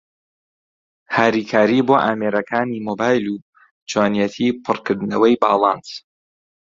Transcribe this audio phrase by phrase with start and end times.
[1.15, 3.41] هاریکارى بۆ ئامێرەکانى مۆبایل و
[3.89, 5.89] چۆنیەتى پڕکردنەوەى باڵانس